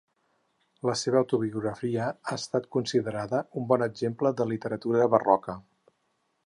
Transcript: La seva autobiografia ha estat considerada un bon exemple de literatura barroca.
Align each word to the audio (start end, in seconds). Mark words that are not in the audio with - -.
La 0.89 0.95
seva 1.01 1.19
autobiografia 1.19 2.07
ha 2.33 2.37
estat 2.39 2.65
considerada 2.77 3.43
un 3.61 3.69
bon 3.73 3.87
exemple 3.91 4.35
de 4.41 4.53
literatura 4.55 5.11
barroca. 5.17 5.61